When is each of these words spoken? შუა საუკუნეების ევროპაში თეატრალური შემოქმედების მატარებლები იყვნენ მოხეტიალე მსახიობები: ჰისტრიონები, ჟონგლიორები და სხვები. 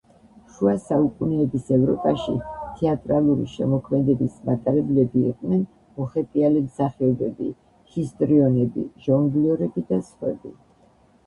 შუა 0.51 0.71
საუკუნეების 0.83 1.67
ევროპაში 1.75 2.33
თეატრალური 2.79 3.45
შემოქმედების 3.53 4.39
მატარებლები 4.49 5.23
იყვნენ 5.33 5.63
მოხეტიალე 6.01 6.65
მსახიობები: 6.67 7.53
ჰისტრიონები, 7.99 8.89
ჟონგლიორები 9.07 9.87
და 9.95 10.03
სხვები. 10.13 10.57